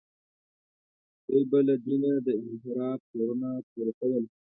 دوی 1.25 1.43
به 1.49 1.59
له 1.67 1.75
دینه 1.85 2.11
د 2.25 2.27
انحراف 2.43 2.99
تورونه 3.11 3.49
پورې 3.69 3.93
کول. 3.99 4.23